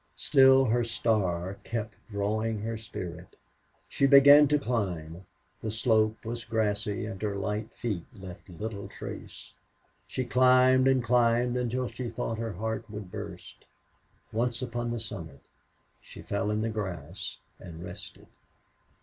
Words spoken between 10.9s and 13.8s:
climbed until she thought her heart would burst.